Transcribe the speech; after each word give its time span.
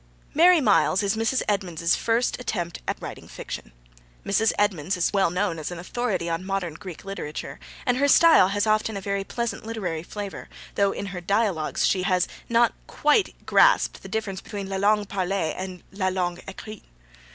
Mary 0.33 0.59
Myles 0.59 1.03
is 1.03 1.15
Mrs. 1.15 1.43
Edmonds's 1.47 1.95
first 1.95 2.35
attempt 2.39 2.79
at 2.87 2.99
writing 2.99 3.27
fiction. 3.27 3.71
Mrs. 4.25 4.51
Edmonds 4.57 4.97
is 4.97 5.13
well 5.13 5.29
known 5.29 5.59
as 5.59 5.69
an 5.69 5.77
authority 5.77 6.27
on 6.27 6.43
modern 6.43 6.73
Greek 6.73 7.05
literature, 7.05 7.59
and 7.85 7.97
her 7.97 8.07
style 8.07 8.47
has 8.47 8.65
often 8.65 8.97
a 8.97 8.99
very 9.01 9.23
pleasant 9.23 9.63
literary 9.63 10.01
flavour, 10.01 10.49
though 10.73 10.91
in 10.91 11.05
her 11.13 11.21
dialogues 11.21 11.85
she 11.85 12.01
has 12.01 12.27
not 12.49 12.71
as 12.71 12.75
yet 12.79 12.87
quite 12.87 13.45
grasped 13.45 14.01
the 14.01 14.09
difference 14.09 14.41
between 14.41 14.69
la 14.69 14.77
langue 14.77 15.05
parlee 15.05 15.53
and 15.55 15.83
la 15.91 16.07
langue 16.07 16.39
ecrite. 16.47 16.81